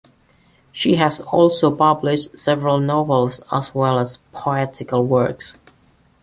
[0.71, 5.59] She has also published seven novels as well as poetical works.